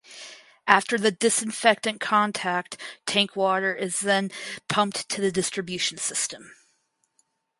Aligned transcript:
After 0.65 0.97
the 0.97 1.11
disinfectant 1.11 1.99
contact 2.01 2.75
tank 3.05 3.35
water 3.35 3.75
is 3.75 3.99
then 3.99 4.31
pumped 4.67 5.07
to 5.09 5.21
the 5.21 5.31
distribution 5.31 5.99
system. 5.99 6.49